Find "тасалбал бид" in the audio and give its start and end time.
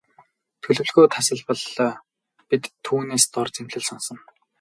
1.15-2.63